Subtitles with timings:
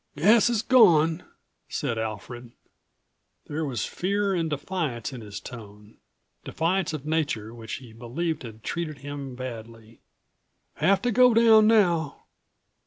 [0.15, 1.21] "Gas is gone,"
[1.69, 2.53] said Alfred.
[3.45, 5.97] There was fear and defiance in his tone,
[6.43, 9.99] defiance of Nature which he believed had treated him badly
[10.77, 12.23] "Have to go down now."